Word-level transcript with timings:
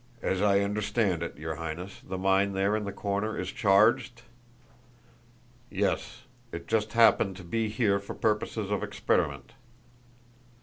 "As 0.23 0.41
I 0.41 0.61
understand 0.61 1.21
it, 1.21 1.37
your 1.37 1.57
Highness, 1.57 2.01
the 2.03 2.17
mine 2.17 2.53
there 2.53 2.75
in 2.75 2.85
the 2.85 2.91
corner 2.91 3.37
is 3.39 3.49
charged?" 3.51 4.23
"Yes. 5.69 6.23
It 6.51 6.67
just 6.67 6.93
happened 6.93 7.37
to 7.37 7.43
be 7.43 7.69
here 7.69 7.99
for 7.99 8.15
purposes 8.15 8.71
of 8.71 8.81
experiment." 8.81 9.53